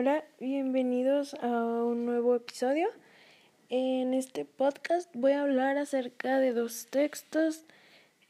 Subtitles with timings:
[0.00, 2.86] Hola, bienvenidos a un nuevo episodio.
[3.68, 7.64] En este podcast voy a hablar acerca de dos textos.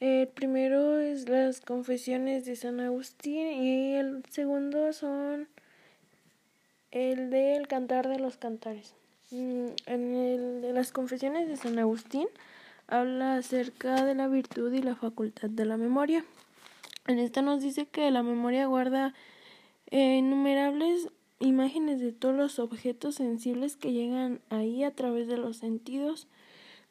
[0.01, 5.47] El primero es las confesiones de San Agustín y el segundo son
[6.91, 8.95] el del cantar de los cantares.
[9.31, 12.29] Mm, en el de las confesiones de San Agustín
[12.87, 16.25] habla acerca de la virtud y la facultad de la memoria.
[17.07, 19.13] En esta nos dice que la memoria guarda
[19.91, 21.11] eh, innumerables
[21.41, 26.27] imágenes de todos los objetos sensibles que llegan ahí a través de los sentidos,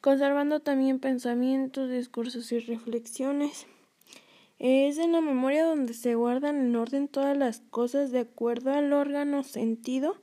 [0.00, 3.66] conservando también pensamientos, discursos y reflexiones.
[4.58, 8.92] Es en la memoria donde se guardan en orden todas las cosas de acuerdo al
[8.92, 10.16] órgano sentido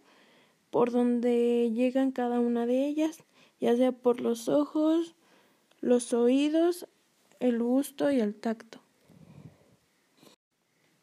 [0.72, 3.23] por donde llegan cada una de ellas,
[3.62, 5.16] ya sea por los ojos,
[5.80, 6.88] los oídos,
[7.40, 8.84] el gusto y el tacto.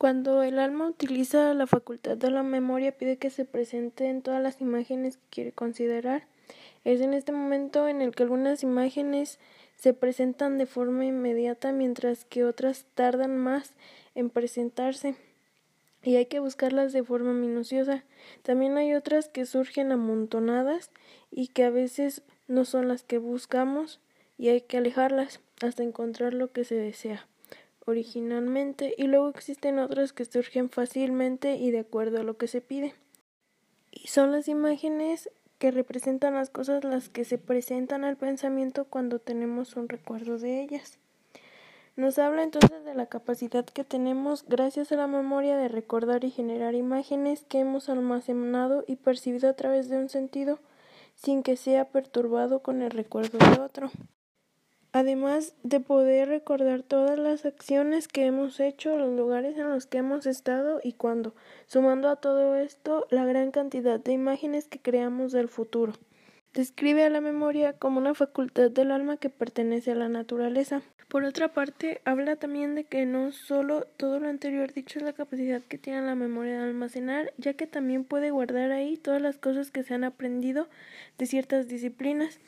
[0.03, 4.61] Cuando el alma utiliza la facultad de la memoria, pide que se presenten todas las
[4.61, 6.27] imágenes que quiere considerar.
[6.83, 9.39] Es en este momento en el que algunas imágenes
[9.77, 13.75] se presentan de forma inmediata, mientras que otras tardan más
[14.17, 15.15] en presentarse
[16.03, 18.03] y hay que buscarlas de forma minuciosa.
[18.43, 20.91] También hay otras que surgen amontonadas
[21.31, 24.01] y que a veces no son las que buscamos
[24.37, 27.29] y hay que alejarlas hasta encontrar lo que se desea
[27.87, 32.61] originalmente y luego existen otras que surgen fácilmente y de acuerdo a lo que se
[32.61, 32.95] pide.
[33.91, 39.19] Y son las imágenes que representan las cosas las que se presentan al pensamiento cuando
[39.19, 40.99] tenemos un recuerdo de ellas.
[41.95, 46.31] Nos habla entonces de la capacidad que tenemos gracias a la memoria de recordar y
[46.31, 50.59] generar imágenes que hemos almacenado y percibido a través de un sentido
[51.15, 53.91] sin que sea perturbado con el recuerdo de otro
[54.93, 59.99] además de poder recordar todas las acciones que hemos hecho, los lugares en los que
[59.99, 61.35] hemos estado y cuándo,
[61.67, 65.95] sumando a todo esto la gran cantidad de imágenes que creamos del futuro.
[66.55, 70.83] Describe a la memoria como una facultad del alma que pertenece a la naturaleza.
[71.09, 75.15] Por otra parte, habla también de que no solo todo lo anterior dicho es la
[75.15, 79.39] capacidad que tiene la memoria de almacenar, ya que también puede guardar ahí todas las
[79.39, 80.69] cosas que se han aprendido
[81.17, 82.39] de ciertas disciplinas.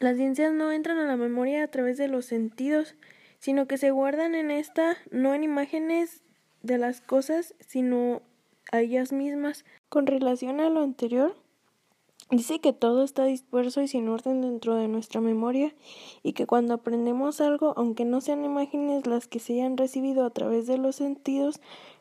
[0.00, 2.94] Las ciencias no entran a la memoria a través de los sentidos,
[3.38, 6.22] sino que se guardan en esta no en imágenes
[6.62, 8.22] de las cosas, sino
[8.72, 9.66] a ellas mismas.
[9.90, 11.36] Con relación a lo anterior,
[12.30, 15.74] dice que todo está disperso y sin orden dentro de nuestra memoria
[16.22, 20.30] y que cuando aprendemos algo, aunque no sean imágenes las que se hayan recibido a
[20.30, 21.60] través de los sentidos,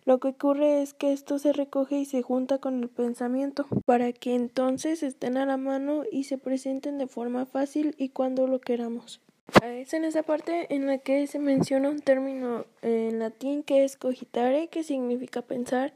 [0.09, 4.11] lo que ocurre es que esto se recoge y se junta con el pensamiento para
[4.11, 8.59] que entonces estén a la mano y se presenten de forma fácil y cuando lo
[8.59, 9.21] queramos.
[9.63, 13.97] Es en esa parte en la que se menciona un término en latín que es
[13.97, 15.93] cogitare, que significa pensar,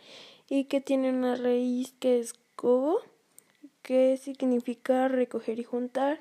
[0.47, 2.99] y que tiene una raíz que es cogo,
[3.81, 6.19] que significa recoger y juntar.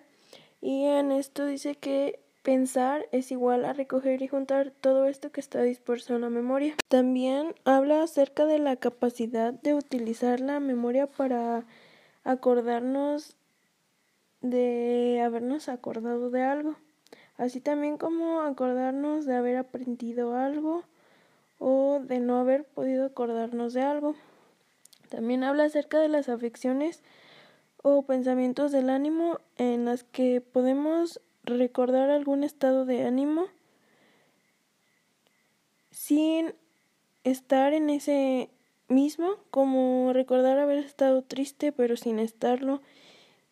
[0.63, 5.41] Y en esto dice que Pensar es igual a recoger y juntar todo esto que
[5.41, 6.75] está disperso en la memoria.
[6.89, 11.65] También habla acerca de la capacidad de utilizar la memoria para
[12.25, 13.37] acordarnos
[14.41, 16.75] de habernos acordado de algo,
[17.37, 20.83] así también como acordarnos de haber aprendido algo
[21.61, 24.17] o de no haber podido acordarnos de algo.
[25.11, 27.05] También habla acerca de las afecciones
[27.83, 33.47] o pensamientos del ánimo en las que podemos recordar algún estado de ánimo
[35.91, 36.55] sin
[37.25, 38.51] estar en ese
[38.89, 42.83] mismo, como recordar haber estado triste pero sin estarlo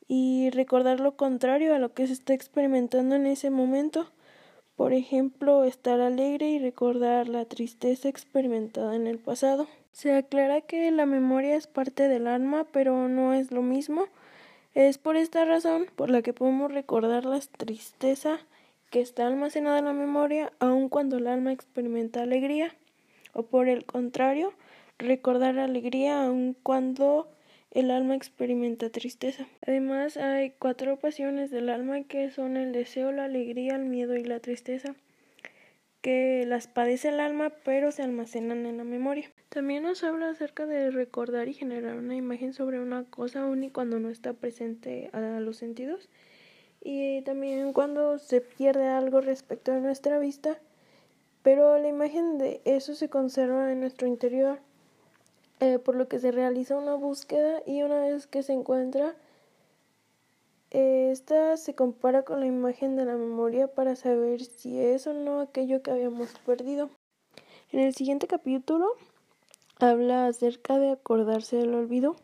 [0.09, 4.11] y recordar lo contrario a lo que se está experimentando en ese momento.
[4.75, 9.69] Por ejemplo, estar alegre y recordar la tristeza experimentada en el pasado.
[9.93, 14.07] Se aclara que la memoria es parte del alma, pero no es lo mismo.
[14.75, 18.39] Es por esta razón por la que podemos recordar la tristeza
[18.91, 22.75] que está almacenada en la memoria aun cuando el alma experimenta alegría,
[23.33, 24.53] o por el contrario,
[24.99, 27.29] recordar alegría aun cuando
[27.73, 29.47] el alma experimenta tristeza.
[29.67, 34.25] Además, hay cuatro pasiones del alma que son el deseo, la alegría, el miedo y
[34.25, 34.95] la tristeza
[36.01, 39.31] que las padece el alma pero se almacenan en la memoria.
[39.49, 43.71] También nos habla acerca de recordar y generar una imagen sobre una cosa aún y
[43.71, 46.09] cuando no está presente a los sentidos
[46.81, 50.59] y también cuando se pierde algo respecto a nuestra vista
[51.43, 54.59] pero la imagen de eso se conserva en nuestro interior
[55.61, 59.15] eh, por lo que se realiza una búsqueda y una vez que se encuentra
[60.71, 65.41] esta se compara con la imagen de la memoria para saber si es o no
[65.41, 66.91] aquello que habíamos perdido.
[67.73, 68.87] En el siguiente capítulo
[69.79, 72.17] habla acerca de acordarse del olvido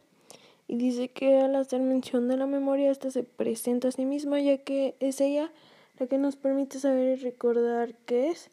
[0.68, 4.40] y dice que al hacer mención de la memoria, esta se presenta a sí misma,
[4.40, 5.52] ya que es ella
[5.98, 8.50] la que nos permite saber y recordar qué es,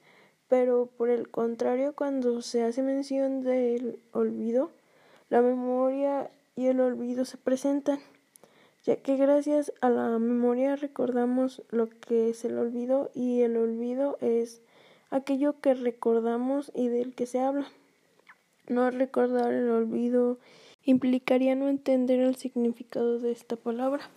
[0.48, 4.72] pero por el contrario, cuando se hace mención del olvido,
[5.30, 8.00] la memoria y el olvido se presentan,
[8.84, 14.18] ya que gracias a la memoria recordamos lo que es el olvido y el olvido
[14.20, 14.62] es
[15.10, 17.68] aquello que recordamos y del que se habla.
[18.68, 20.38] No recordar el olvido
[20.84, 24.10] implicaría no entender el significado de esta palabra.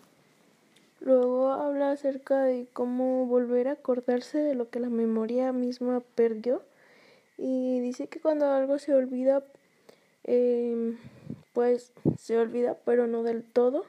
[1.00, 6.62] Luego habla acerca de cómo volver a acordarse de lo que la memoria misma perdió
[7.38, 9.44] y dice que cuando algo se olvida,
[10.24, 10.96] eh,
[11.52, 13.84] pues se olvida pero no del todo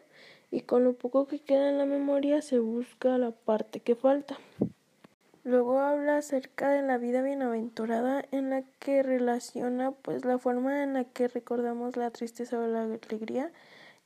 [0.52, 4.38] y con lo poco que queda en la memoria se busca la parte que falta.
[5.44, 10.94] Luego habla acerca de la vida bienaventurada en la que relaciona pues la forma en
[10.94, 13.52] la que recordamos la tristeza o la alegría,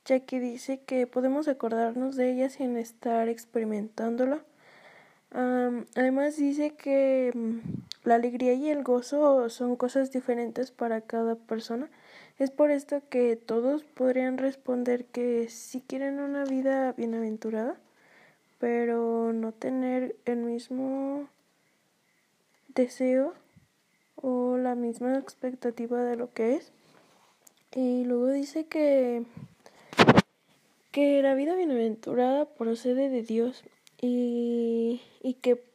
[0.04, 4.44] ya que dice que podemos acordarnos de ella sin estar experimentándola.
[5.32, 7.58] además dice que mm,
[8.04, 11.88] la alegría y el gozo son cosas diferentes para cada persona.
[12.38, 17.76] Es por esto que todos podrían responder que si quieren una vida bienaventurada,
[18.58, 21.28] pero no tener el mismo
[22.74, 23.34] deseo
[24.16, 26.72] o la misma expectativa de lo que es.
[27.74, 29.24] Y luego dice que,
[30.90, 33.64] que la vida bienaventurada procede de Dios
[34.00, 35.71] y, y que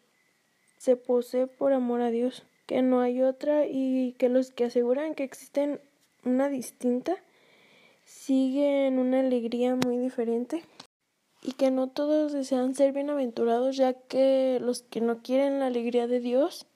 [0.77, 5.15] se posee por amor a Dios, que no hay otra y que los que aseguran
[5.15, 5.79] que existen
[6.24, 7.15] una distinta
[8.06, 10.63] siguen una alegría muy diferente
[11.41, 16.07] y que no todos desean ser bienaventurados, ya que los que no quieren la alegría
[16.07, 16.68] de Dios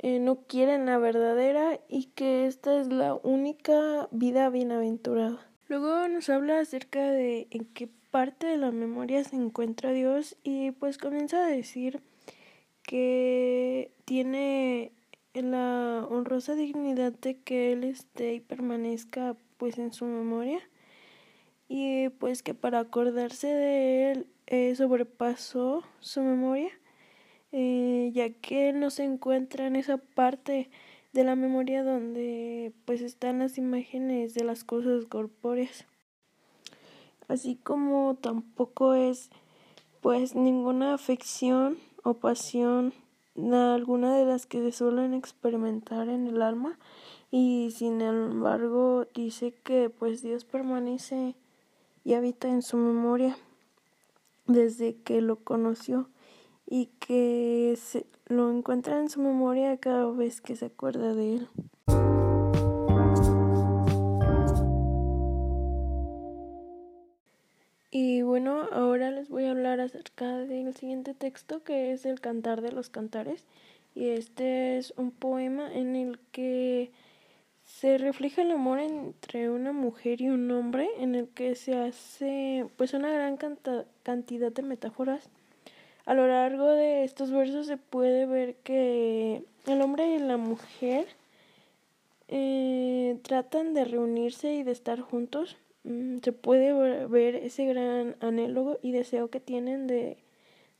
[0.00, 5.44] eh, no quieren la verdadera y que esta es la única vida bienaventurada.
[5.66, 10.70] Luego nos habla acerca de en qué parte de la memoria se encuentra Dios y
[10.70, 12.00] pues comienza a decir
[12.88, 14.92] que tiene
[15.34, 20.58] la honrosa dignidad de que Él esté y permanezca pues en su memoria
[21.68, 26.70] y pues que para acordarse de él eh, sobrepasó su memoria,
[27.52, 30.70] eh, ya que él no se encuentra en esa parte
[31.12, 35.84] de la memoria donde pues están las imágenes de las cosas corpóreas.
[37.28, 39.28] Así como tampoco es
[40.00, 42.92] pues ninguna afección o pasión
[43.52, 46.78] alguna de las que se suelen experimentar en el alma
[47.30, 51.36] y sin embargo dice que pues Dios permanece
[52.04, 53.36] y habita en su memoria
[54.46, 56.08] desde que lo conoció
[56.66, 61.48] y que se lo encuentra en su memoria cada vez que se acuerda de él.
[67.90, 72.60] Y bueno, ahora les voy a hablar acerca del siguiente texto que es el Cantar
[72.60, 73.46] de los Cantares.
[73.94, 76.90] Y este es un poema en el que
[77.64, 82.66] se refleja el amor entre una mujer y un hombre en el que se hace
[82.76, 83.38] pues una gran
[84.02, 85.28] cantidad de metáforas.
[86.04, 91.06] A lo largo de estos versos se puede ver que el hombre y la mujer
[92.28, 95.56] eh, tratan de reunirse y de estar juntos.
[95.84, 100.18] Mm, se puede ver ese gran anhelo y deseo que tienen de,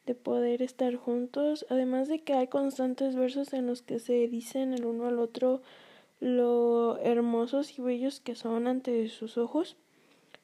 [0.07, 4.73] de poder estar juntos, además de que hay constantes versos en los que se dicen
[4.73, 5.63] el uno al otro
[6.21, 9.77] lo hermosos y bellos que son ante sus ojos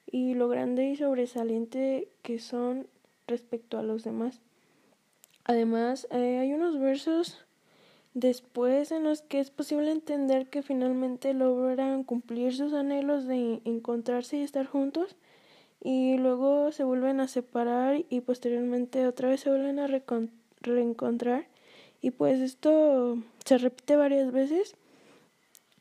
[0.09, 2.87] y lo grande y sobresaliente que son
[3.27, 4.39] respecto a los demás.
[5.43, 7.44] Además, eh, hay unos versos
[8.15, 14.37] después en los que es posible entender que finalmente logran cumplir sus anhelos de encontrarse
[14.37, 15.17] y estar juntos
[15.83, 19.87] y luego se vuelven a separar y posteriormente otra vez se vuelven a
[20.61, 21.47] reencontrar
[22.01, 24.75] y pues esto se repite varias veces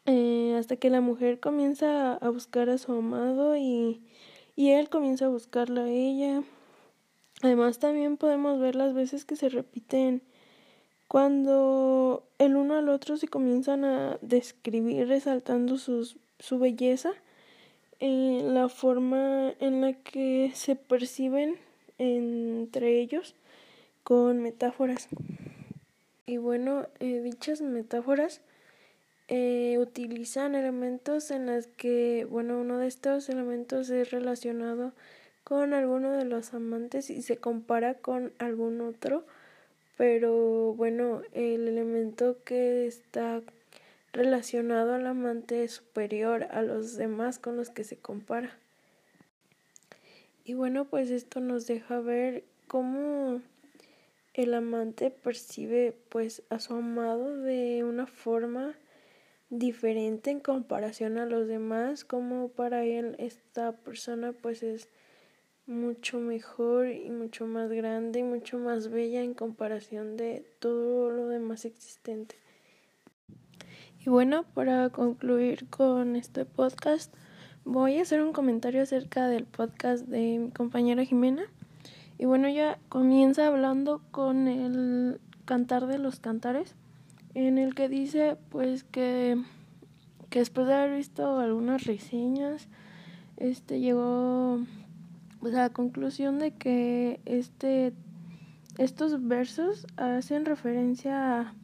[0.06, 4.02] eh, hasta que la mujer comienza a buscar a su amado y,
[4.56, 6.42] y él comienza a buscarla a ella.
[7.42, 10.22] Además también podemos ver las veces que se repiten
[11.08, 17.12] cuando el uno al otro se comienzan a describir resaltando sus, su belleza,
[18.00, 21.56] eh, la forma en la que se perciben
[21.99, 23.34] entre ellos
[24.02, 25.08] con metáforas.
[26.26, 28.40] Y bueno, eh, dichas metáforas
[29.28, 34.92] eh, utilizan elementos en los que, bueno, uno de estos elementos es relacionado
[35.44, 39.25] con alguno de los amantes y se compara con algún otro,
[39.96, 43.42] pero bueno, el elemento que está
[44.12, 48.56] relacionado al amante es superior a los demás con los que se compara.
[50.44, 53.40] Y bueno, pues esto nos deja ver cómo
[54.34, 58.74] el amante percibe pues a su amado de una forma
[59.48, 64.88] diferente en comparación a los demás, como para él esta persona pues es
[65.66, 71.28] mucho mejor y mucho más grande y mucho más bella en comparación de todo lo
[71.28, 72.37] demás existente.
[74.04, 77.14] Y bueno, para concluir con este podcast,
[77.64, 81.44] voy a hacer un comentario acerca del podcast de mi compañera Jimena.
[82.18, 86.75] Y bueno, ya comienza hablando con el cantar de los cantares,
[87.35, 89.42] en el que dice pues que,
[90.28, 92.68] que después de haber visto algunas reseñas,
[93.38, 94.61] este llegó
[95.44, 97.92] pues, la conclusión de que este
[98.78, 101.54] estos versos hacen referencia a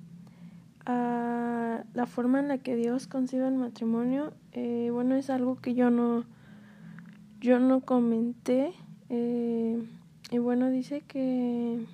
[0.86, 5.74] a la forma en la que Dios concibe el matrimonio, eh, bueno, es algo que
[5.74, 6.24] yo no,
[7.40, 8.72] yo no comenté.
[9.08, 9.82] Eh,
[10.30, 11.84] y bueno, dice que,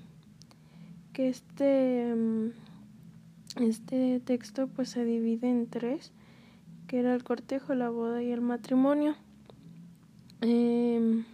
[1.12, 6.12] que este, mm, este texto pues se divide en tres,
[6.86, 9.16] que era el cortejo, la boda y el matrimonio.
[10.42, 11.24] Em,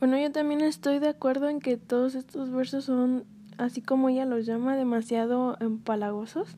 [0.00, 3.24] bueno, yo también estoy de acuerdo en que todos estos versos son
[3.58, 6.56] así como ella los llama, demasiado empalagosos.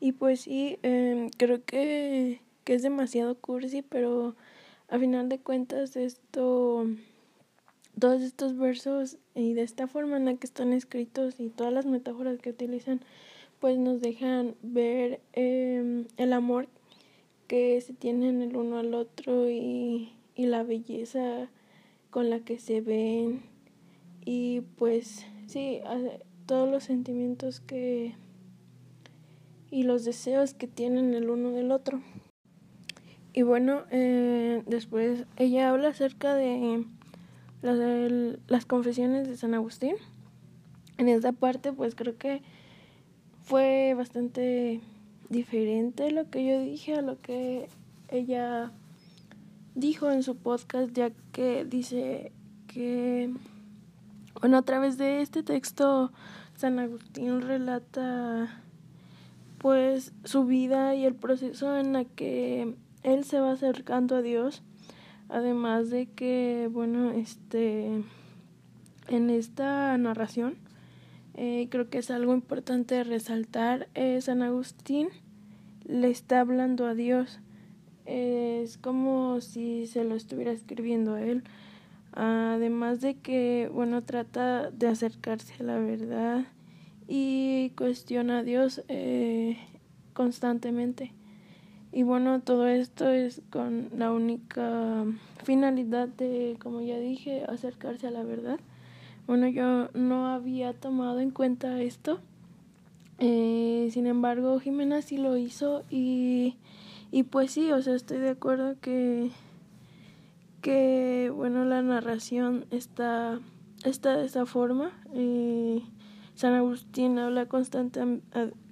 [0.00, 4.34] Y pues sí, em, creo que, que es demasiado cursi, pero
[4.88, 6.86] a final de cuentas esto,
[7.98, 11.86] todos estos versos y de esta forma en la que están escritos y todas las
[11.86, 13.00] metáforas que utilizan,
[13.60, 16.68] pues nos dejan ver eh, el amor
[17.46, 21.50] que se tienen el uno al otro y, y la belleza
[22.10, 23.42] con la que se ven
[24.24, 25.80] y pues sí,
[26.46, 28.14] todos los sentimientos que
[29.70, 32.00] y los deseos que tienen el uno del otro.
[33.32, 36.84] Y bueno, eh, después ella habla acerca de
[37.62, 37.78] las,
[38.48, 39.94] las confesiones de San Agustín.
[40.98, 42.42] En esta parte pues creo que
[43.42, 44.80] fue bastante
[45.28, 47.68] diferente lo que yo dije a lo que
[48.08, 48.72] ella
[49.74, 52.32] dijo en su podcast, ya que dice
[52.66, 53.32] que,
[54.40, 56.12] bueno, a través de este texto
[56.56, 58.62] San Agustín relata
[59.58, 64.62] pues su vida y el proceso en la que él se va acercando a Dios.
[65.28, 68.02] Además de que, bueno, este,
[69.08, 70.56] en esta narración
[71.34, 73.88] eh, creo que es algo importante resaltar.
[73.94, 75.08] Eh, San Agustín
[75.86, 77.40] le está hablando a Dios.
[78.10, 81.44] Es como si se lo estuviera escribiendo a él.
[82.12, 86.44] Además de que, bueno, trata de acercarse a la verdad
[87.06, 89.58] y cuestiona a Dios eh,
[90.12, 91.12] constantemente.
[91.92, 95.04] Y bueno, todo esto es con la única
[95.44, 98.60] finalidad de, como ya dije, acercarse a la verdad.
[99.26, 102.20] Bueno, yo no había tomado en cuenta esto.
[103.18, 106.56] Eh, sin embargo, Jimena sí lo hizo y,
[107.10, 109.30] y pues sí, o sea, estoy de acuerdo que
[110.62, 113.40] que bueno la narración está
[113.84, 114.92] está de esa forma.
[115.14, 115.82] Eh,
[116.34, 118.00] San Agustín habla constante,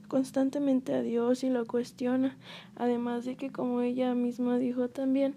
[0.09, 2.37] constantemente a Dios y lo cuestiona.
[2.77, 5.35] Además de que como ella misma dijo también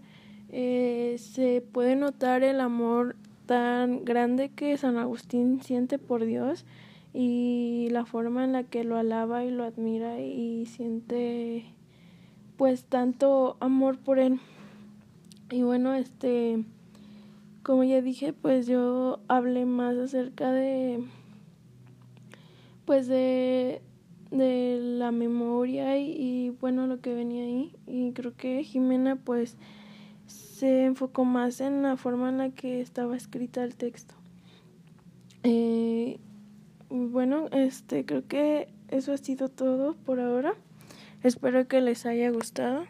[0.49, 3.15] eh, se puede notar el amor
[3.45, 6.65] tan grande que San Agustín siente por Dios
[7.13, 11.65] y la forma en la que lo alaba y lo admira y siente
[12.61, 14.39] pues tanto amor por él
[15.49, 16.63] y bueno, este,
[17.63, 21.03] como ya dije, pues yo hablé más acerca de,
[22.85, 23.81] pues de,
[24.29, 27.73] de la memoria y, bueno, lo que venía ahí.
[27.87, 29.57] Y creo que Jimena, pues,
[30.27, 34.13] se enfocó más en la forma en la que estaba escrita el texto.
[35.41, 36.19] Eh,
[36.91, 40.53] bueno, este, creo que eso ha sido todo por ahora.
[41.23, 42.85] Espero que les haya gustado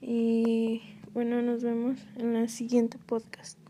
[0.00, 0.82] y
[1.12, 3.63] bueno, nos vemos en el siguiente podcast.